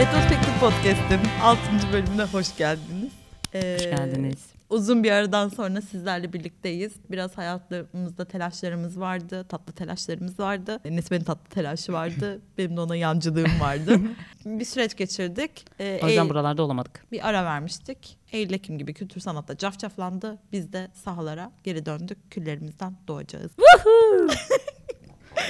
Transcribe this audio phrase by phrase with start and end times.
[0.00, 1.60] Retrospektif Podcast'ın 6.
[1.92, 3.12] bölümüne hoş geldiniz.
[3.54, 4.46] Ee, hoş geldiniz.
[4.70, 6.92] Uzun bir aradan sonra sizlerle birlikteyiz.
[7.10, 10.80] Biraz hayatlarımızda telaşlarımız vardı, tatlı telaşlarımız vardı.
[10.84, 14.00] Nisbe'nin tatlı telaşı vardı, benim de ona yancılığım vardı.
[14.44, 15.64] bir süreç geçirdik.
[15.80, 17.04] Ee, o yüzden Eylül, buralarda olamadık.
[17.12, 18.18] Bir ara vermiştik.
[18.32, 20.38] Eylül-Ekim gibi kültür sanatta cafcaflandı.
[20.52, 22.30] Biz de sahalara geri döndük.
[22.30, 23.52] Küllerimizden doğacağız.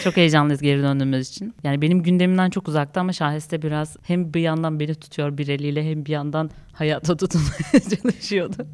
[0.05, 1.55] Çok heyecanlıyız geri döndüğümüz için.
[1.65, 5.91] Yani benim gündemimden çok uzakta ama Şahiste biraz hem bir yandan beni tutuyor bir eliyle
[5.91, 8.67] hem bir yandan hayata tutunmaya çalışıyordu.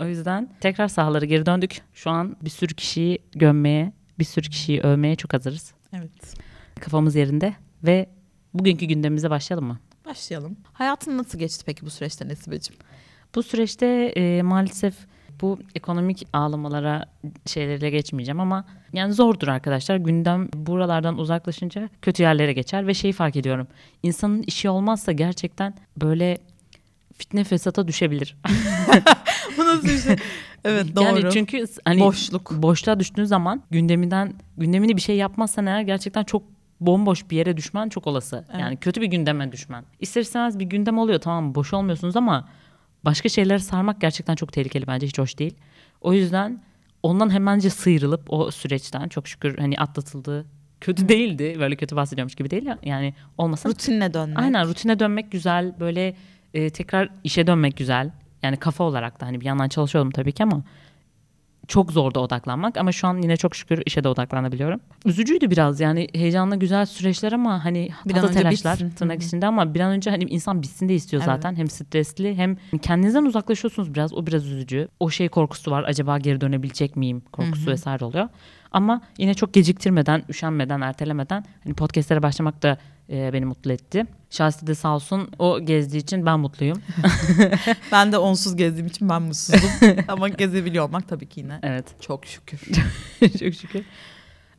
[0.00, 1.80] O yüzden tekrar sahalara geri döndük.
[1.94, 5.72] Şu an bir sürü kişiyi gömmeye, bir sürü kişiyi övmeye çok hazırız.
[5.92, 6.34] Evet.
[6.80, 8.08] Kafamız yerinde ve
[8.54, 9.78] bugünkü gündemimize başlayalım mı?
[10.06, 10.56] Başlayalım.
[10.72, 12.80] Hayatın nasıl geçti peki bu süreçte Nesibeciğim?
[13.34, 13.86] Bu süreçte
[14.16, 14.94] e, maalesef
[15.40, 17.04] bu ekonomik ağlamalara
[17.46, 19.96] şeylerle geçmeyeceğim ama yani zordur arkadaşlar.
[19.96, 23.66] Gündem buralardan uzaklaşınca kötü yerlere geçer ve şeyi fark ediyorum.
[24.02, 26.38] İnsanın işi olmazsa gerçekten böyle
[27.18, 28.36] fitne fesata düşebilir.
[29.58, 30.16] Bu nasıl bir şey?
[30.64, 31.04] Evet doğru.
[31.04, 36.42] Yani çünkü hani boşluk boşluğa düştüğün zaman gündeminden gündemini bir şey yapmazsan eğer gerçekten çok
[36.80, 38.44] bomboş bir yere düşmen çok olası.
[38.50, 38.60] Evet.
[38.60, 39.84] Yani kötü bir gündeme düşmen.
[40.00, 42.48] İster istemez bir gündem oluyor tamam boş olmuyorsunuz ama
[43.04, 45.54] başka şeylere sarmak gerçekten çok tehlikeli bence hiç hoş değil.
[46.00, 46.62] O yüzden
[47.02, 50.46] ondan hemence sıyrılıp o süreçten çok şükür hani atlatıldı.
[50.80, 51.56] Kötü değildi.
[51.60, 52.78] Böyle kötü bahsediyormuş gibi değil ya.
[52.82, 54.38] Yani olmasa rutinine dönmek.
[54.38, 55.74] Aynen rutine dönmek güzel.
[55.80, 56.16] Böyle
[56.54, 58.10] e, tekrar işe dönmek güzel.
[58.42, 60.62] Yani kafa olarak da hani bir yandan çalışıyordum tabii ki ama
[61.68, 64.80] çok zordu odaklanmak ama şu an yine çok şükür işe de odaklanabiliyorum.
[65.04, 68.90] Üzücüydü biraz yani heyecanlı güzel süreçler ama hani bir an telaşlar bitsin.
[68.90, 71.34] tırnak içinde ama bir an önce hani insan bitsin de istiyor evet.
[71.34, 71.56] zaten.
[71.56, 74.88] Hem stresli hem kendinizden uzaklaşıyorsunuz biraz o biraz üzücü.
[75.00, 77.70] O şey korkusu var acaba geri dönebilecek miyim korkusu Hı-hı.
[77.70, 78.28] vesaire oluyor.
[78.72, 82.78] Ama yine çok geciktirmeden, üşenmeden, ertelemeden hani podcastlere başlamak da
[83.10, 84.04] e, beni mutlu etti.
[84.30, 86.82] Şahsi de sağ olsun o gezdiği için ben mutluyum.
[87.92, 89.70] ben de onsuz gezdiğim için ben mutsuzum.
[90.08, 91.58] Ama gezebiliyor olmak tabii ki yine.
[91.62, 91.84] Evet.
[92.00, 92.60] Çok şükür.
[93.20, 93.84] çok şükür.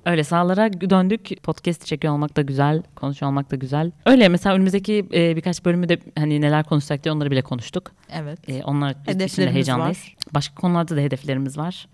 [0.05, 1.43] Öyle sahalara döndük.
[1.43, 3.91] Podcast çekiyor olmak da güzel, konuşuyor olmak da güzel.
[4.05, 7.91] Öyle mesela önümüzdeki e, birkaç bölümü de hani neler konuşacak diye onları bile konuştuk.
[8.13, 8.49] Evet.
[8.49, 8.95] E, onlar
[9.25, 9.97] için de heyecanlıyız.
[9.97, 10.15] Var.
[10.33, 11.87] Başka konularda da hedeflerimiz var.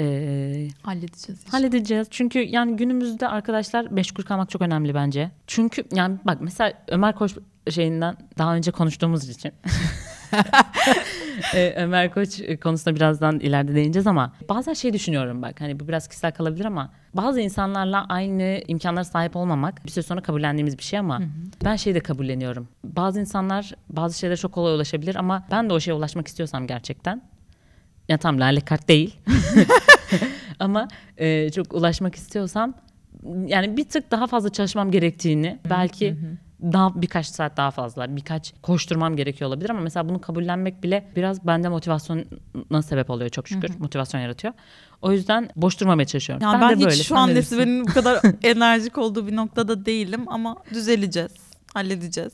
[0.00, 1.40] Ee, halledeceğiz.
[1.40, 1.50] Işte.
[1.50, 2.08] Halledeceğiz.
[2.10, 5.30] Çünkü yani günümüzde arkadaşlar meşgul kalmak çok önemli bence.
[5.46, 7.36] Çünkü yani bak mesela Ömer Koç
[7.70, 9.52] şeyinden daha önce konuştuğumuz için
[11.54, 16.08] ee, Ömer Koç konusunda birazdan ileride değineceğiz ama bazen şey düşünüyorum bak hani bu biraz
[16.08, 20.98] kişisel kalabilir ama bazı insanlarla aynı imkanlara sahip olmamak bir süre sonra kabullendiğimiz bir şey
[20.98, 21.28] ama hı hı.
[21.64, 22.68] ben şeyi de kabulleniyorum.
[22.84, 27.22] Bazı insanlar bazı şeylere çok kolay ulaşabilir ama ben de o şeye ulaşmak istiyorsam gerçekten
[28.08, 29.16] ya tam lale kart değil.
[30.58, 32.74] Ama e, çok ulaşmak istiyorsam
[33.46, 36.16] yani bir tık daha fazla çalışmam gerektiğini belki
[36.62, 41.46] daha birkaç saat daha fazla birkaç koşturmam gerekiyor olabilir ama mesela bunu kabullenmek bile biraz
[41.46, 43.70] bende motivasyona sebep oluyor çok şükür.
[43.78, 44.54] Motivasyon yaratıyor.
[45.02, 46.42] O yüzden boş durmamaya çalışıyorum.
[46.42, 47.02] Yani ben, ben de hiç böyle.
[47.02, 51.32] şu an Nesibe'nin bu kadar enerjik olduğu bir noktada değilim ama düzeleceğiz.
[51.74, 52.32] Halledeceğiz.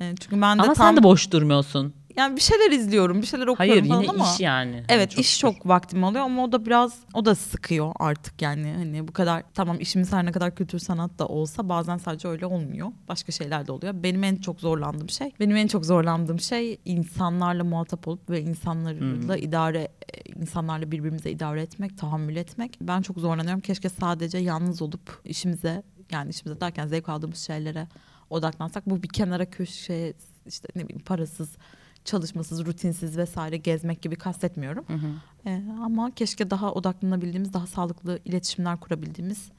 [0.00, 0.86] E, çünkü ben de ama tam...
[0.86, 4.32] sen de boş durmuyorsun yani bir şeyler izliyorum, bir şeyler okuyorum Hayır, falan yine ama.
[4.34, 4.84] iş yani.
[4.88, 5.40] Evet, çok iş şükür.
[5.40, 8.72] çok vaktim alıyor ama o da biraz o da sıkıyor artık yani.
[8.76, 12.46] Hani bu kadar tamam işimiz her ne kadar kültür sanat da olsa bazen sadece öyle
[12.46, 12.88] olmuyor.
[13.08, 13.94] Başka şeyler de oluyor.
[14.02, 19.34] Benim en çok zorlandığım şey, benim en çok zorlandığım şey insanlarla muhatap olup ve insanlarla
[19.34, 19.44] hmm.
[19.44, 19.88] idare
[20.36, 22.78] insanlarla birbirimize idare etmek, tahammül etmek.
[22.80, 23.60] Ben çok zorlanıyorum.
[23.60, 27.88] Keşke sadece yalnız olup işimize yani işimize derken zevk aldığımız şeylere
[28.30, 28.90] odaklansak.
[28.90, 30.14] Bu bir kenara köşeye
[30.46, 31.56] işte ne bileyim parasız
[32.04, 34.84] çalışmasız, rutinsiz vesaire gezmek gibi kastetmiyorum.
[34.88, 35.10] Hı hı.
[35.46, 39.50] E, ama keşke daha odaklanabildiğimiz, daha sağlıklı iletişimler kurabildiğimiz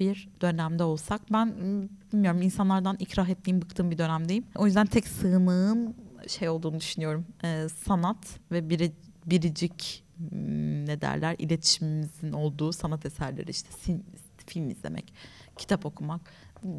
[0.00, 1.20] bir dönemde olsak.
[1.32, 1.54] Ben
[2.12, 4.44] bilmiyorum insanlardan ikrah ettiğim, bıktığım bir dönemdeyim.
[4.56, 5.94] O yüzden tek sığınığım
[6.28, 7.26] şey olduğunu düşünüyorum.
[7.44, 8.92] E, sanat ve biri,
[9.26, 10.04] biricik
[10.86, 13.68] ne derler iletişimimizin olduğu sanat eserleri işte
[14.46, 15.12] film izlemek,
[15.56, 16.20] kitap okumak.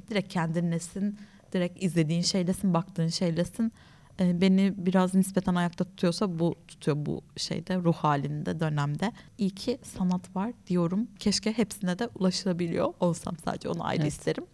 [0.09, 1.19] Direkt kendinlesin,
[1.53, 3.71] direkt izlediğin şeylesin, baktığın şeylesin
[4.19, 9.11] e, beni biraz nispeten ayakta tutuyorsa bu tutuyor bu şeyde ruh halinde dönemde.
[9.37, 11.07] İyi ki sanat var diyorum.
[11.19, 14.11] Keşke hepsine de ulaşılabiliyor olsam sadece onu ayrı evet.
[14.11, 14.45] isterim.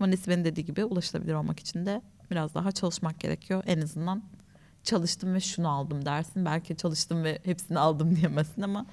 [0.00, 3.62] Ama Nesibe'nin dediği gibi ulaşılabilir olmak için de biraz daha çalışmak gerekiyor.
[3.66, 4.22] En azından
[4.82, 6.44] çalıştım ve şunu aldım dersin.
[6.44, 8.86] Belki çalıştım ve hepsini aldım diyemezsin ama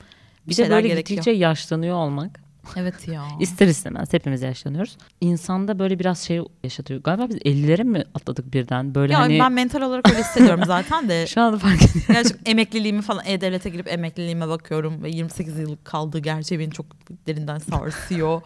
[0.47, 1.17] bir, bir de böyle gerekiyor.
[1.17, 3.23] gittikçe yaşlanıyor olmak Evet ya.
[3.39, 4.97] İster istemez hepimiz yaşlanıyoruz.
[5.21, 7.03] İnsanda böyle biraz şey yaşatıyor.
[7.03, 8.95] Galiba biz 50'lere mi atladık birden?
[8.95, 9.39] Böyle ya hani...
[9.39, 11.27] ben mental olarak öyle hissediyorum zaten de.
[11.31, 12.01] Şu anda fark ediyorum.
[12.07, 16.85] Gerçekten emekliliğimi falan E-Devlet'e girip emekliliğime bakıyorum ve 28 yıllık kaldığı gerçeği beni çok
[17.27, 18.41] derinden sarsıyor.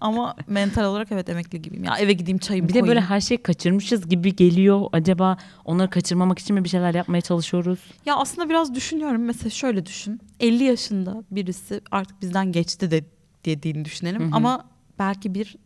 [0.00, 1.84] Ama mental olarak evet emekli gibiyim.
[1.84, 2.88] Ya eve gideyim çayımı Bir de koyayım.
[2.88, 4.86] böyle her şeyi kaçırmışız gibi geliyor.
[4.92, 7.78] Acaba onları kaçırmamak için mi bir şeyler yapmaya çalışıyoruz?
[8.06, 9.24] Ya aslında biraz düşünüyorum.
[9.24, 10.20] Mesela şöyle düşün.
[10.40, 13.04] 50 yaşında birisi artık bizden geçti de
[13.44, 14.20] dediğini düşünelim.
[14.22, 14.30] Hı hı.
[14.32, 14.64] Ama
[14.98, 15.56] belki bir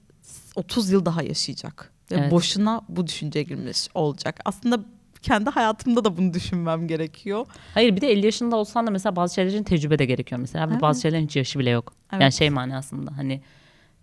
[0.57, 1.93] 30 yıl daha yaşayacak.
[2.11, 2.33] Ve Evet.
[2.33, 4.41] boşuna bu düşünceye girmiş olacak.
[4.45, 4.81] Aslında
[5.23, 7.47] kendi hayatımda da bunu düşünmem gerekiyor.
[7.75, 10.69] Hayır bir de 50 yaşında olsan da mesela bazı şeylerin tecrübe de gerekiyor mesela.
[10.69, 10.83] Ve Evet.
[10.83, 11.93] bazı şeylerin hiç yaşı bile yok.
[12.13, 12.35] Yani Evet.
[12.35, 13.41] şey manasında hani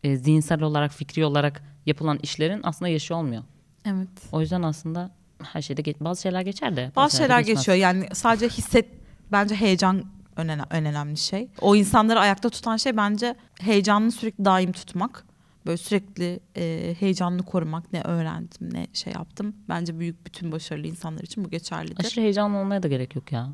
[0.04, 3.44] e, zihinsel olarak, fikri olarak yapılan işlerin aslında yaşı olmuyor.
[3.86, 4.10] Evet.
[4.31, 5.12] O yüzden aslında
[5.44, 6.92] her şeyde geç, bazı şeyler geçer de.
[6.95, 7.57] Bazı şeyler geçmez.
[7.57, 7.78] geçiyor.
[7.78, 8.86] Yani sadece hisset
[9.31, 10.04] bence heyecan
[10.37, 11.47] önemli, en önemli şey.
[11.61, 15.23] O insanları ayakta tutan şey bence heyecanını sürekli daim tutmak.
[15.65, 17.93] Böyle sürekli e, heyecanını korumak.
[17.93, 19.55] Ne öğrendim ne şey yaptım.
[19.69, 22.05] Bence büyük bütün başarılı insanlar için bu geçerlidir.
[22.05, 23.49] Aşırı heyecanlı olmaya da gerek yok ya.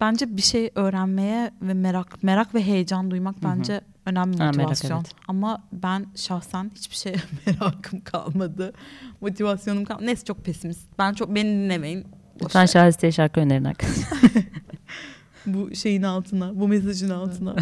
[0.00, 4.96] Bence bir şey öğrenmeye ve merak merak ve heyecan duymak bence önemli Ha, merak, motivasyon.
[4.98, 5.10] evet.
[5.28, 8.72] Ama ben şahsen hiçbir şeye merakım kalmadı.
[9.20, 10.06] Motivasyonum kalmadı.
[10.06, 10.88] Neyse çok pesimist.
[10.98, 12.04] Ben çok beni dinlemeyin.
[12.34, 12.66] Boş Lütfen.
[12.66, 14.18] Şahisiye'ye şarkı önerin arkadaşlar.
[15.46, 17.56] bu şeyin altına, bu mesajın altına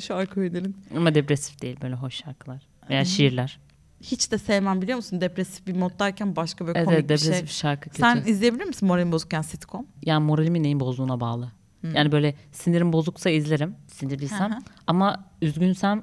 [0.00, 0.76] şarkı önerin.
[0.96, 2.62] Ama depresif değil böyle hoş şarkılar.
[2.90, 3.60] Veya şiirler.
[4.02, 5.20] Hiç de sevmem biliyor musun?
[5.20, 7.56] Depresif bir moddayken başka böyle Evet, komik evet bir depresif şey.
[7.56, 8.00] şarkı kötü.
[8.00, 9.86] Sen izleyebilir misin moralin bozukken sitcom?
[10.04, 11.52] Yani moralimin neyin bozduğuna bağlı.
[11.94, 13.74] Yani böyle sinirim bozuksa izlerim.
[13.86, 14.50] Sinirliysem.
[14.50, 14.58] Hı hı.
[14.86, 16.02] Ama üzgünsem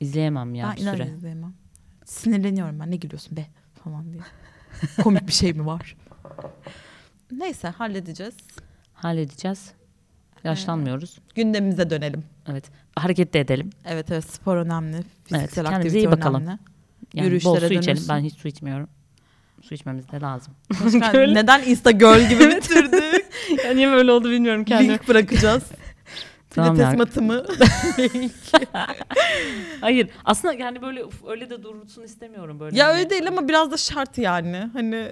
[0.00, 1.06] izleyemem ya ben bir inan süre.
[1.16, 1.54] izleyemem.
[2.04, 3.46] Sinirleniyorum ben ne gülüyorsun be
[3.84, 4.22] falan diye.
[5.02, 5.96] komik bir şey mi var?
[7.32, 8.34] Neyse halledeceğiz.
[8.94, 9.72] Halledeceğiz.
[10.44, 11.18] Yaşlanmıyoruz.
[11.34, 12.24] Gündemimize dönelim.
[12.48, 12.64] Evet.
[12.96, 13.70] Hareket de edelim.
[13.84, 14.96] Evet evet spor önemli.
[15.24, 16.42] Fiziksel kendimize aktivite iyi bakalım.
[16.42, 16.58] önemli.
[17.14, 17.82] Yani Yürüyüşlere bol su içelim.
[17.82, 18.08] dönüyorsun.
[18.08, 18.88] Ben hiç su içmiyorum.
[19.62, 20.54] Su içmemiz de lazım.
[21.12, 21.34] Böyle.
[21.34, 23.24] neden Insta Girl gibi bitirdik?
[23.64, 24.92] ya niye böyle oldu bilmiyorum kendime.
[24.92, 25.62] Link bırakacağız.
[26.50, 27.44] Tamam Pilates matımı.
[29.80, 30.08] Hayır.
[30.24, 32.78] Aslında yani böyle uf, öyle de durursun istemiyorum böyle.
[32.78, 32.98] ya hani.
[32.98, 34.70] öyle değil ama biraz da şart yani.
[34.72, 35.10] Hani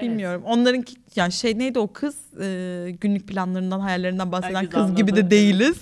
[0.00, 0.42] bilmiyorum.
[0.44, 2.16] Onlarınki yani şey neydi o kız?
[2.40, 5.26] Ee, günlük planlarından, hayallerinden bahseden Herkes kız gibi anladı.
[5.26, 5.76] de değiliz.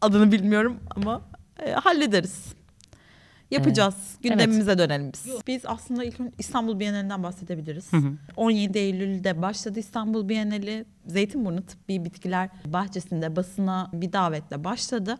[0.00, 1.22] Adını bilmiyorum ama
[1.66, 2.58] e, hallederiz.
[3.50, 3.94] Yapacağız.
[4.22, 5.26] Gündemimize dönelim biz.
[5.46, 7.92] Biz aslında ilk önce İstanbul Bienalinden bahsedebiliriz.
[7.92, 8.12] Hı hı.
[8.36, 10.84] 17 Eylül'de başladı İstanbul Bienali.
[11.06, 15.18] Zeytinburnu Tıbbi Bitkiler Bahçesi'nde basına bir davetle başladı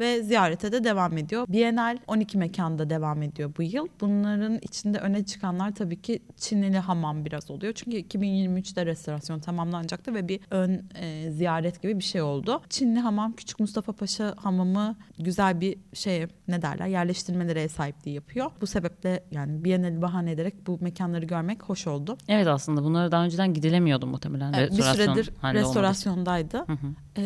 [0.00, 1.46] ve ziyarete de devam ediyor.
[1.48, 3.88] Bienal 12 mekanda devam ediyor bu yıl.
[4.00, 7.72] Bunların içinde öne çıkanlar tabii ki Çinili Hamam biraz oluyor.
[7.72, 12.62] Çünkü 2023'te restorasyon tamamlanacaktı ve bir ön e, ziyaret gibi bir şey oldu.
[12.68, 18.50] Çinli Hamam Küçük Mustafa Paşa Hamamı güzel bir şey ne derler yerleştirmelere ev sahipliği yapıyor.
[18.60, 22.18] Bu sebeple yani Bienali bahane ederek bu mekanları görmek hoş oldu.
[22.28, 24.52] Evet aslında bunlara daha önceden gidilemiyordu muhtemelen.
[24.52, 26.58] Evet, bir süredir restorasyondaydı.
[26.58, 26.86] Hı hı.
[27.16, 27.22] Ee,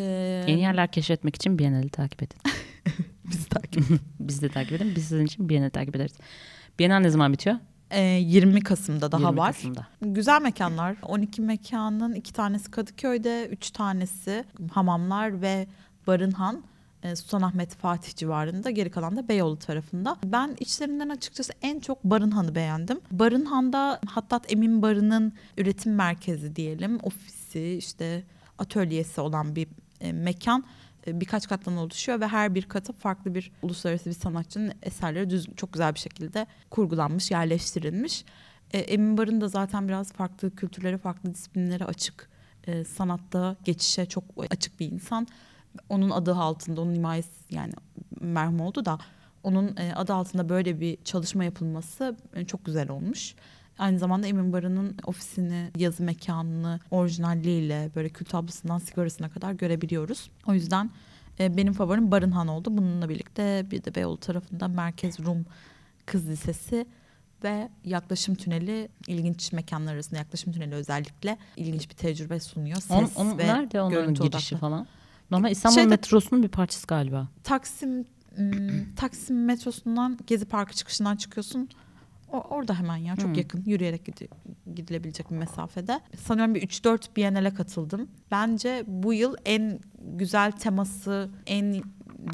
[0.48, 2.36] Yeni yerler keşfetmek için Biennale'i takip edin.
[3.24, 3.84] bizi takip
[4.20, 4.92] Biz de takip edin.
[4.96, 6.12] Biz sizin için Biennale takip ederiz.
[6.78, 7.56] Biennale ne zaman bitiyor?
[7.90, 9.52] Ee, 20 Kasım'da daha 20 var.
[9.52, 9.86] Kasım'da.
[10.02, 10.96] Güzel mekanlar.
[11.02, 15.66] 12 mekanın iki tanesi Kadıköy'de, üç tanesi hamamlar ve
[16.06, 16.64] Barınhan.
[17.02, 20.16] e, Sultanahmet Fatih civarında geri kalan da Beyoğlu tarafında.
[20.24, 23.00] Ben içlerinden açıkçası en çok Barınhan'ı beğendim.
[23.10, 28.24] Barınhan'da Hattat Emin Barı'nın üretim merkezi diyelim, ofisi işte
[28.58, 29.68] atölyesi olan bir
[30.00, 34.72] e, mekan E, birkaç kattan oluşuyor ve her bir katı farklı bir uluslararası bir sanatçının
[34.82, 38.24] eserleri düz, çok güzel bir şekilde kurgulanmış, yerleştirilmiş.
[38.72, 42.28] E, Emin Barın da zaten biraz farklı kültürlere, farklı disiplinlere açık,
[42.66, 45.26] e, sanatta geçişe çok açık bir insan.
[45.88, 47.72] Onun adı altında, onun himayesi yani
[48.20, 48.98] merhum oldu da
[49.42, 53.34] onun e, adı altında böyle bir çalışma yapılması e, çok güzel olmuş.
[53.78, 60.30] Aynı zamanda Emin Barı'nın ofisini, yazı mekanını orijinalliğiyle böyle kült tablosundan sigarasına kadar görebiliyoruz.
[60.46, 60.90] O yüzden
[61.40, 62.68] e, benim favorim Barınhan oldu.
[62.72, 65.46] Bununla birlikte bir de Beyoğlu tarafında Merkez Rum
[66.06, 66.86] Kız Lisesi
[67.44, 72.76] ve yaklaşım tüneli ilginç mekanlar arasında yaklaşım tüneli özellikle ilginç bir tecrübe sunuyor.
[72.76, 74.56] Ses On, on, ve nerede onların girişi odaklı.
[74.56, 74.86] falan?
[75.30, 77.28] Normal İstanbul Şeyde- metrosunun bir parçası galiba.
[77.44, 78.04] Taksim
[78.96, 81.68] Taksim metrosundan Gezi Parkı çıkışından çıkıyorsun.
[82.32, 83.34] O, orada hemen ya çok Hmm.
[83.34, 84.28] yakın yürüyerek gidi-
[84.74, 86.00] gidilebilecek bir mesafede.
[86.16, 88.08] Sanıyorum bir 3-4 Biennale katıldım.
[88.30, 89.78] Bence bu yıl en
[90.16, 91.82] güzel teması, en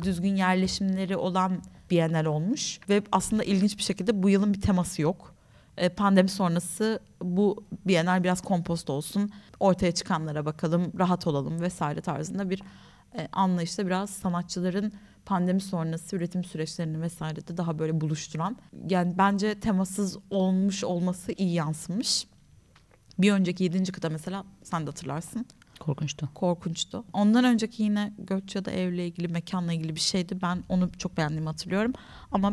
[0.02, 1.52] düzgün yerleşimleri olan
[1.90, 2.80] Biennale olmuş.
[2.88, 5.34] Ve aslında ilginç bir şekilde bu yılın bir teması yok.
[5.76, 9.30] E, Pandemi sonrası bu Biennale biraz kompost olsun.
[9.60, 12.62] Ortaya çıkanlara bakalım, rahat olalım vesaire tarzında bir
[13.18, 14.92] e, anlayışta biraz sanatçıların
[15.26, 18.56] pandemi sonrası üretim süreçlerini vesaire de daha böyle buluşturan.
[18.88, 22.26] Yani bence temasız olmuş olması iyi yansımış.
[23.18, 25.46] Bir önceki yedinci kıta mesela sen de hatırlarsın.
[25.80, 26.28] Korkunçtu.
[26.34, 27.04] korkunçtu.
[27.12, 30.42] Ondan önceki yine göç ya da evle ilgili mekanla ilgili bir şeydi.
[30.42, 31.92] Ben onu çok beğendiğimi hatırlıyorum.
[32.32, 32.52] Ama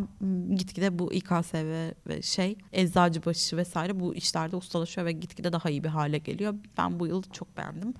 [0.55, 5.89] gitgide bu İKSV ve şey Eczacıbaşı vesaire bu işlerde ustalaşıyor ve gitgide daha iyi bir
[5.89, 6.55] hale geliyor.
[6.77, 7.93] Ben bu yıl çok beğendim.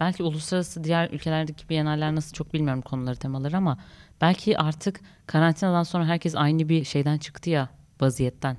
[0.00, 3.78] Belki uluslararası diğer ülkelerdeki biyenaller nasıl çok bilmiyorum konuları temaları ama
[4.20, 7.68] belki artık karantinadan sonra herkes aynı bir şeyden çıktı ya
[8.00, 8.56] vaziyetten.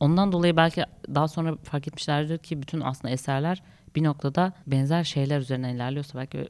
[0.00, 0.84] Ondan dolayı belki
[1.14, 3.62] daha sonra fark etmişlerdir ki bütün aslında eserler
[3.96, 6.48] bir noktada benzer şeyler üzerine ilerliyorsa belki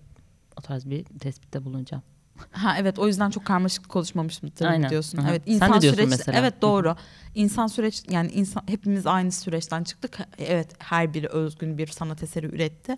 [0.59, 2.03] o tarz bir tespitte bulunacağım.
[2.51, 4.91] Ha evet o yüzden çok karmaşık konuşmamıştır Aynen.
[4.91, 5.19] diyorsun.
[5.19, 5.31] Hı hı.
[5.31, 6.39] Evet Sen insan de diyorsun süreç mesela.
[6.39, 6.97] evet doğru.
[7.35, 10.19] İnsan süreç yani insan hepimiz aynı süreçten çıktık.
[10.39, 12.97] Evet her biri özgün bir sanat eseri üretti.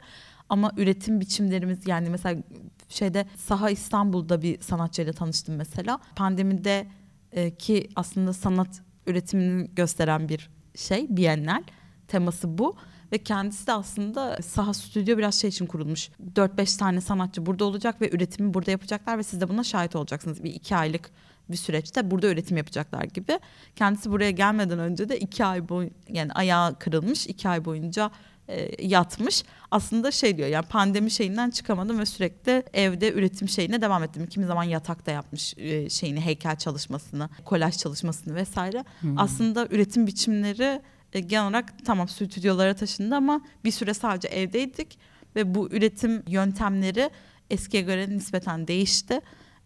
[0.48, 2.42] Ama üretim biçimlerimiz yani mesela
[2.88, 5.98] şeyde Saha İstanbul'da bir sanatçıyla tanıştım mesela.
[6.16, 6.86] Pandemide
[7.32, 11.64] e, ki aslında sanat üretimini gösteren bir şey Biennale
[12.08, 12.76] teması bu.
[13.12, 16.10] Ve kendisi de aslında saha stüdyo biraz şey için kurulmuş.
[16.34, 20.44] 4-5 tane sanatçı burada olacak ve üretimi burada yapacaklar ve siz de buna şahit olacaksınız.
[20.44, 21.10] Bir iki aylık
[21.48, 23.38] bir süreçte burada üretim yapacaklar gibi.
[23.76, 28.10] Kendisi buraya gelmeden önce de iki ay boy yani ayağı kırılmış iki ay boyunca
[28.48, 29.44] e, yatmış.
[29.70, 34.26] Aslında şey diyor yani pandemi şeyinden çıkamadım ve sürekli evde üretim şeyine devam ettim.
[34.26, 38.84] Kimi zaman yatakta yapmış e, şeyini heykel çalışmasını, kolaj çalışmasını vesaire.
[39.16, 40.82] Aslında üretim biçimleri
[41.12, 44.98] e, genel olarak tamam stüdyolara taşındı ama bir süre sadece evdeydik
[45.36, 47.10] ve bu üretim yöntemleri
[47.50, 49.20] eskiye göre nispeten değişti.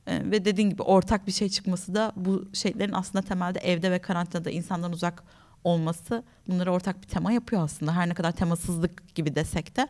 [0.06, 3.98] E, ve dediğin gibi ortak bir şey çıkması da bu şeylerin aslında temelde evde ve
[3.98, 5.24] karantinada insandan uzak
[5.64, 7.96] olması bunları ortak bir tema yapıyor aslında.
[7.96, 9.88] Her ne kadar temasızlık gibi desek de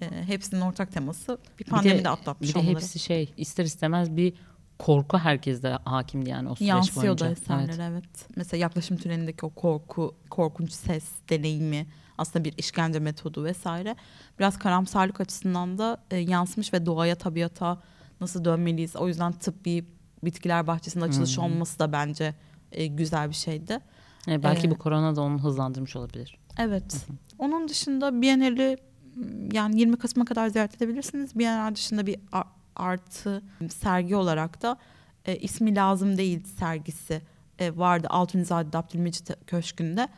[0.00, 2.74] e, hepsinin ortak teması bir pandemi de, atlatmış bir de onları.
[2.74, 4.34] hepsi şey ister istemez bir
[4.78, 7.26] korku herkeste hakimdi yani o süreç Yansıyor boyunca.
[7.26, 8.28] da eserlere evet.
[8.36, 11.86] Mesela yaklaşım tünelindeki o korku, korkunç ses deneyimi
[12.18, 13.96] aslında bir işkence metodu vesaire.
[14.38, 17.82] Biraz karamsarlık açısından da e, yansımış ve doğaya, tabiata
[18.20, 18.96] nasıl dönmeliyiz.
[18.96, 19.84] O yüzden tıbbi
[20.24, 22.34] bitkiler bahçesinin açılış olması da bence
[22.72, 23.80] e, güzel bir şeydi.
[24.28, 26.38] E, belki Ee, bu korona da onu hızlandırmış olabilir.
[26.58, 27.06] Evet.
[27.38, 28.76] Onun dışında Biennale'i
[29.16, 31.38] m, yani 20 Kasım'a kadar ziyaret edebilirsiniz.
[31.38, 32.16] Biennale dışında bir
[32.76, 34.76] artı sergi olarak da
[35.26, 37.22] e, ismi lazım değil sergisi
[37.58, 40.08] e, vardı Altunizade Abdülmecit Köşkü'nde.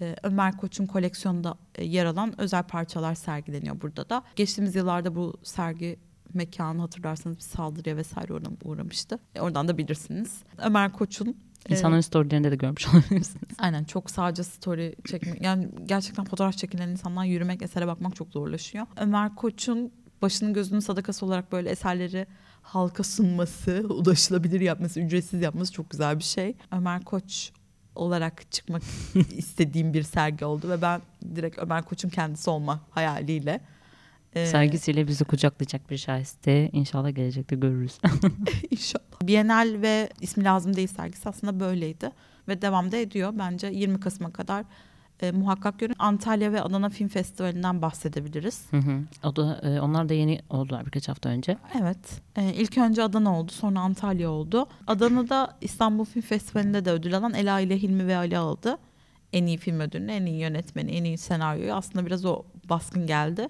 [0.00, 4.22] E, Ömer Koç'un koleksiyonunda e, yer alan özel parçalar sergileniyor burada da.
[4.36, 5.96] Geçtiğimiz yıllarda bu sergi
[6.34, 9.18] mekanı hatırlarsanız bir saldırıya vesaire uğram- uğramıştı.
[9.34, 10.42] E, oradan da bilirsiniz.
[10.58, 11.36] Ömer Koç'un
[11.68, 13.56] İnsanların storylerinde de görmüş olabilirsiniz.
[13.58, 18.86] Aynen çok sadece story çekmek yani gerçekten fotoğraf çekilen insanlar yürümek esere bakmak çok zorlaşıyor.
[18.96, 19.92] Ömer Koç'un
[20.22, 22.26] başının gözünün sadakası olarak böyle eserleri
[22.62, 26.56] halka sunması, ulaşılabilir yapması, ücretsiz yapması çok güzel bir şey.
[26.72, 27.52] Ömer Koç
[27.94, 28.82] olarak çıkmak
[29.36, 31.00] istediğim bir sergi oldu ve ben
[31.34, 33.60] direkt Ömer Koç'un kendisi olma hayaliyle.
[34.34, 37.98] E, Sergisiyle bizi kucaklayacak bir şahiste inşallah gelecekte görürüz.
[38.70, 39.22] İnşallah.
[39.22, 42.10] Bienal ve ismi lazım değil sergisi aslında böyleydi
[42.48, 43.32] ve devam da ediyor.
[43.38, 44.64] Bence 20 Kasım'a kadar
[45.22, 45.94] e, muhakkak görün.
[45.98, 48.64] Antalya ve Adana Film Festivali'nden bahsedebiliriz.
[48.70, 49.00] Hı hı.
[49.24, 51.56] o da e, onlar da yeni oldular birkaç hafta önce.
[51.82, 52.22] Evet.
[52.36, 54.66] E, ilk önce Adana oldu, sonra Antalya oldu.
[54.86, 58.78] Adana'da İstanbul Film Festivali'nde de ödül alan Ela ile Hilmi ve Ali aldı.
[59.32, 61.74] En iyi film ödülünü, en iyi yönetmeni, en iyi senaryoyu.
[61.74, 63.48] Aslında biraz o baskın geldi.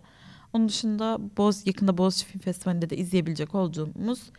[0.52, 4.30] Onun dışında Boz yakında Boğaziçi Film Festivali'nde de izleyebilecek olduğumuz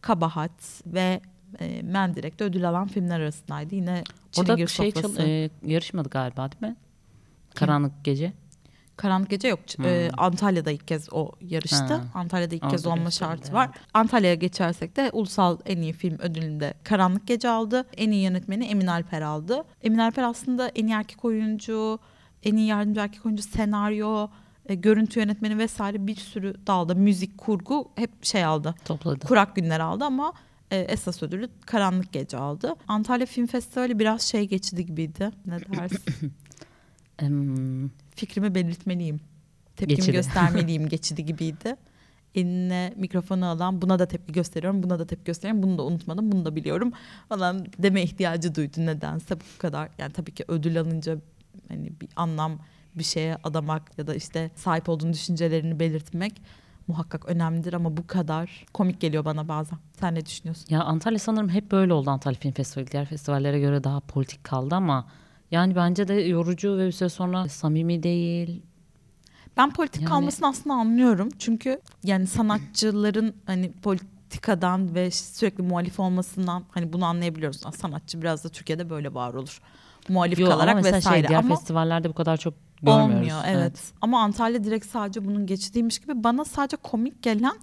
[0.00, 1.20] Kabahat ve
[1.60, 3.74] e, Mendirek'te ödül alan filmler arasındaydı.
[3.74, 4.04] Yine
[4.38, 6.76] Orada şey çal- e, yarışmadı galiba değil mi?
[7.54, 8.32] Karanlık Gece.
[8.96, 9.60] Karanlık Gece yok.
[9.76, 9.84] Hmm.
[9.84, 11.94] E, Antalya'da ilk kez o yarıştı.
[11.94, 12.04] Ha.
[12.14, 13.70] Antalya'da ilk Orada kez olma şartı var.
[13.94, 17.86] Antalya'ya geçersek de ulusal en iyi film ödülünde Karanlık Gece aldı.
[17.96, 19.64] En iyi yönetmeni Emin Alper aldı.
[19.82, 21.98] Emin Alper aslında en iyi erkek oyuncu,
[22.42, 24.28] en iyi yardımcı erkek oyuncu, senaryo,
[24.66, 28.74] e, görüntü yönetmeni vesaire bir sürü dalda müzik, kurgu hep şey aldı.
[28.84, 29.26] Topladı.
[29.26, 30.32] Kurak Günler aldı ama
[30.70, 32.74] e, esas ödülü Karanlık Gece aldı.
[32.88, 35.30] Antalya Film Festivali biraz şey geçti gibiydi.
[35.46, 36.32] Ne dersin?
[38.16, 39.20] Fikrimi belirtmeliyim.
[39.76, 40.12] Tepkimi Geçidi.
[40.12, 41.76] göstermeliyim geçidi gibiydi.
[42.34, 46.44] Eline mikrofonu alan buna da tepki gösteriyorum, buna da tepki gösteriyorum, bunu da unutmadım, bunu
[46.44, 46.92] da biliyorum
[47.28, 49.88] falan deme ihtiyacı duydu nedense bu kadar.
[49.98, 51.18] Yani tabii ki ödül alınca
[51.68, 52.58] hani bir anlam
[52.98, 56.42] bir şeye adamak ya da işte sahip olduğun düşüncelerini belirtmek
[56.86, 59.78] muhakkak önemlidir ama bu kadar komik geliyor bana bazen.
[60.00, 60.66] Sen ne düşünüyorsun?
[60.70, 62.90] Ya Antalya sanırım hep böyle oldu Antalya Film Festivali.
[62.90, 65.06] Diğer festivallere göre daha politik kaldı ama
[65.50, 68.62] yani bence de yorucu ve bir süre sonra samimi değil.
[69.56, 71.28] Ben politik Yani- kalmasını aslında anlıyorum.
[71.38, 77.60] Çünkü yani sanatçıların hani politik politikadan ve sürekli muhalif olmasından hani bunu anlayabiliyoruz.
[77.76, 79.60] Sanatçı biraz da Türkiye'de böyle var olur.
[80.08, 83.14] Muhalif Yo, ama kalarak mesela vesaire şey diğer ama festivallerde bu kadar çok görmüyoruz.
[83.14, 83.92] olmuyor evet.
[84.00, 87.54] Ama Antalya direkt sadece bunun geçidiymiş gibi bana sadece komik gelen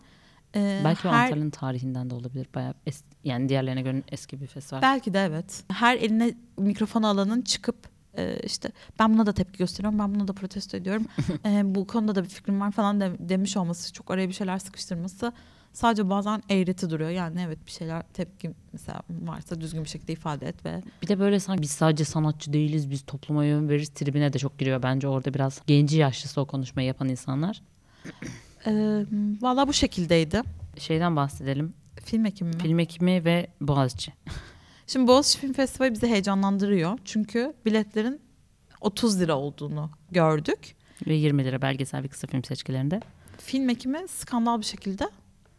[0.56, 2.48] e, Belki her Antalya'nın tarihinden de olabilir.
[2.56, 4.82] Bayağı es- yani diğerlerine göre eski bir festival.
[4.82, 5.64] belki de evet.
[5.72, 7.76] Her eline mikrofon alanın çıkıp
[8.18, 11.06] e, işte ben buna da tepki gösteriyorum, ben buna da protesto ediyorum.
[11.46, 14.60] E, bu konuda da bir fikrim var falan de- demiş olması, çok araya bir şeyler
[14.60, 15.32] sıkıştırması
[15.74, 17.10] sadece bazen eğreti duruyor.
[17.10, 21.20] Yani evet bir şeyler tepki mesela varsa düzgün bir şekilde ifade et ve Bir de
[21.20, 25.08] böyle sanki biz sadece sanatçı değiliz, biz topluma yön veririz tribine de çok giriyor bence
[25.08, 27.62] orada biraz genci yaşlısı o konuşmayı yapan insanlar.
[28.66, 28.72] e,
[29.42, 30.42] valla bu şekildeydi.
[30.78, 31.74] Şeyden bahsedelim.
[32.04, 32.62] Film ekimi mi?
[32.62, 34.14] Film ekimi ve Boğaziçi.
[34.88, 37.00] Şimdi Boğaziçi Film Festivali bizi heyecanlandırıyor.
[37.06, 38.22] Çünkü biletlerin
[38.82, 40.76] 30 lira olduğunu gördük.
[41.08, 43.02] Ve 20 lira belgesel ve kısa film seçkilerinde.
[43.38, 45.10] Film ekimi skandal bir şekilde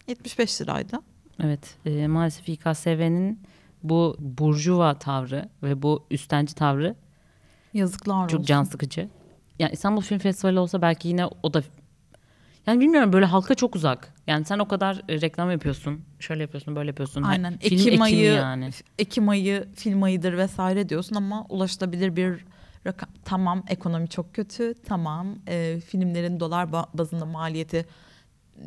[0.07, 0.99] 75 liraydı.
[1.45, 3.41] Evet e, maalesef İKSV'nin
[3.83, 6.95] bu burjuva tavrı ve bu üstenci tavrı
[7.75, 8.47] Yazıklar çok olsun.
[8.47, 9.09] can sıkıcı.
[9.59, 11.63] Yani İstanbul Film Festivali olsa belki yine o da
[12.67, 14.15] yani bilmiyorum böyle halka çok uzak.
[14.27, 17.23] Yani sen o kadar e, reklam yapıyorsun, şöyle yapıyorsun, böyle yapıyorsun.
[17.23, 17.53] Aynen.
[17.53, 18.71] Ha, film Ekim ayı, yani.
[18.99, 22.45] Ekim ayı film ayıdır vesaire diyorsun ama ulaşılabilir bir
[22.87, 23.09] rakam.
[23.25, 24.75] Tamam ekonomi çok kötü.
[24.87, 27.87] Tamam e, filmlerin dolar ba- bazında maliyeti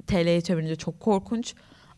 [0.08, 1.54] TL'ye çevirince çok korkunç.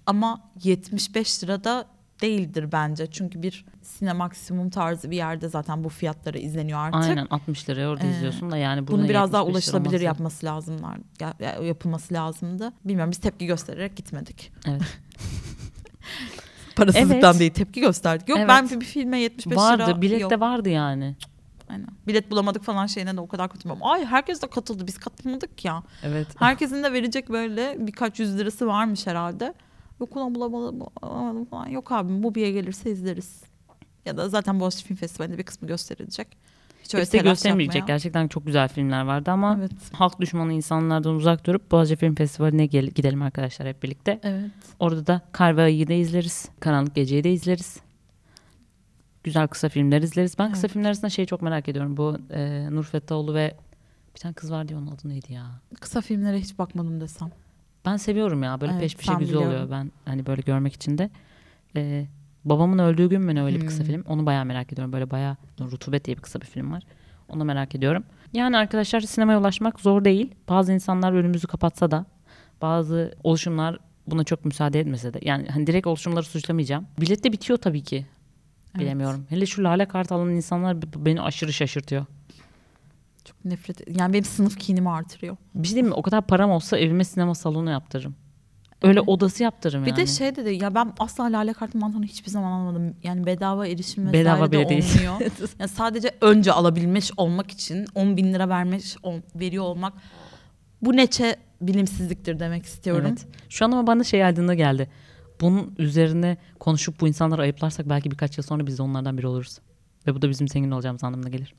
[0.06, 1.86] Ama 75 lirada
[2.22, 3.08] değildir bence.
[3.12, 7.10] Çünkü bir sinemaksimum tarzı bir yerde zaten bu fiyatlara izleniyor artık.
[7.10, 10.46] Aynen 60 liraya orada Ee, izliyorsun da yani Bunu biraz daha 75 lira ulaşılabilir yapması
[10.46, 10.98] lazımlar.
[11.20, 12.74] Ya, ya- yapılması lazımdı.
[12.86, 14.52] Bilmiyorum biz tepki göstererek gitmedik.
[14.68, 14.82] Evet.
[16.76, 17.40] Parasızlıktan Evet.
[17.40, 18.30] değil tepki gösterdik.
[18.30, 18.50] Yok Evet.
[18.50, 20.32] ben bir, bir filme 75 vardı, lira bilet yok.
[20.32, 21.16] de vardı yani.
[21.70, 21.88] Aynen.
[22.08, 23.88] Bilet bulamadık falan şeyine de o kadar katılmıyorum.
[23.88, 25.84] Ay herkes de katıldı biz katılmadık ya.
[26.04, 26.28] Evet.
[26.40, 29.54] Herkesin de verecek böyle birkaç yüz lirası varmış herhalde.
[30.00, 31.68] Yok ulan bulamadım, bulamadım falan.
[31.68, 33.42] Yok abi Mubi'ye gelirse izleriz.
[34.06, 36.28] Ya da zaten Boğaziçi Film Festivali'nde bir kısmı gösterilecek.
[36.84, 37.76] Hiç öyle Hepsi göstermeyecek.
[37.76, 37.94] yapmaya.
[37.94, 39.72] Gerçekten çok güzel filmler vardı ama Evet.
[39.94, 44.20] halk düşmanı insanlardan uzak durup Boğaziçi Film Festivali'ne gel- gidelim arkadaşlar hep birlikte.
[44.24, 44.52] Evet.
[44.80, 46.50] Orada da Kar ve Ayı'yı da izleriz.
[46.60, 47.78] Karanlık Gece'yi de izleriz.
[49.24, 50.36] Güzel kısa filmler izleriz.
[50.40, 50.74] Ben kısa Evet.
[50.74, 51.98] filmler arasında şeyi çok merak ediyorum.
[51.98, 53.56] Bu e, Nur Fettaoğlu ve
[54.16, 55.46] bir tane kız vardı onun adı neydi ya?
[55.82, 57.32] Kısa filmlere hiç bakmadım desem.
[57.86, 58.62] Ben seviyorum ya.
[58.62, 59.48] Böyle Evet, peş peşe güzel biliyorum.
[59.48, 59.72] oluyor.
[59.72, 61.10] Ben hani böyle görmek için de.
[61.76, 62.06] E,
[62.46, 63.86] Babamın Öldüğü Gün mü ne öyle bir kısa Hmm.
[63.86, 64.04] film.
[64.08, 64.94] Onu bayağı merak ediyorum.
[64.94, 66.84] Böyle bayağı Rutubet diye bir kısa bir film var.
[67.30, 68.04] Onu merak ediyorum.
[68.34, 70.36] Yani arkadaşlar sinemaya ulaşmak zor değil.
[70.50, 72.06] Bazı insanlar önümüzü kapatsa da
[72.62, 73.78] bazı oluşumlar
[74.08, 75.20] buna çok müsaade etmese de.
[75.22, 76.88] Yani hani direkt oluşumları suçlamayacağım.
[77.02, 78.06] Bilet de bitiyor tabii ki.
[78.76, 78.82] Evet.
[78.82, 79.26] Bilemiyorum.
[79.30, 82.06] Hele şu lale kart alan insanlar beni aşırı şaşırtıyor.
[83.26, 85.38] Çok nefret Yani benim sınıf kinimi artırıyor.
[85.56, 85.94] Bir şey diyeyim mi?
[85.94, 88.16] O kadar param olsa evime sinema salonu yaptırırım.
[88.82, 89.10] Öyle Evet.
[89.10, 89.98] odası yaptırırım Bir yani.
[89.98, 92.96] de şey dedi ya ben asla lale kartı mantığını hiçbir zaman almadım.
[93.04, 95.20] Yani bedava erişim vesaire Bedava de olmuyor.
[95.60, 98.96] yani sadece önce alabilmiş olmak için 10 bin lira vermiş
[99.36, 99.94] veriyor olmak
[100.82, 103.06] bu neçe bilimsizliktir demek istiyorum.
[103.10, 103.28] Evet.
[103.50, 104.90] Şu an ama bana şey aydınlığı geldi.
[105.42, 109.60] Bunun üzerine konuşup bu insanları ayıplarsak belki birkaç yıl sonra biz de onlardan biri oluruz.
[110.08, 111.54] Ve bu da bizim zengin olacağımız anlamına gelir.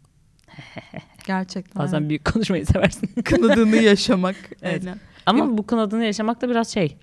[1.26, 1.82] Gerçekten.
[1.82, 3.06] Bazen büyük konuşmayı seversin.
[3.24, 4.36] kınadığını yaşamak.
[4.62, 4.82] Evet.
[4.86, 5.00] Aynen.
[5.26, 6.96] Ama bu kınadığını yaşamak da biraz şey.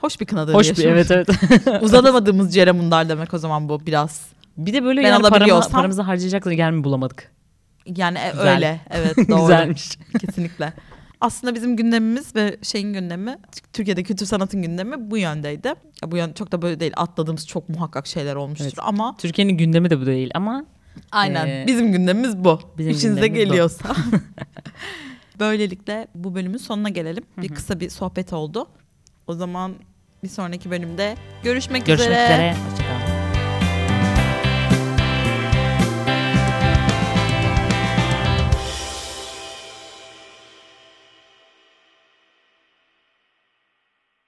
[0.00, 1.10] Hoş bir kınadığını Hoş bir yaşamak.
[1.10, 1.28] evet
[1.66, 1.82] evet.
[1.82, 4.26] Uzanamadığımız ceremundar demek o zaman bu biraz.
[4.56, 7.32] Bir de böyle Ben yani paramı, paramızı harcayacak yer mi bulamadık.
[7.86, 8.54] Yani e, Güzel.
[8.54, 8.80] öyle.
[8.90, 9.40] Evet doğru.
[9.40, 9.98] Güzelmiş.
[10.20, 10.72] Kesinlikle.
[11.22, 13.38] Aslında bizim gündemimiz ve şeyin gündemi,
[13.72, 15.68] Türkiye'de kültür sanatın gündemi bu yöndeydi.
[16.02, 16.92] Ya bu yön çok da böyle değil.
[16.96, 18.78] Atladığımız çok muhakkak şeyler olmuştur Evet.
[18.78, 20.64] ama Türkiye'nin gündemi de bu değil ama
[21.12, 22.60] aynen Ee, bizim gündemimiz bu.
[22.78, 23.96] bizim İşinize gündemimiz geliyorsa.
[25.40, 27.24] Böylelikle bu bölümün sonuna gelelim.
[27.38, 28.68] Bir kısa bir sohbet oldu.
[29.26, 29.72] O zaman
[30.22, 32.24] bir sonraki bölümde görüşmek, görüşmek üzere.
[32.24, 32.81] üzere.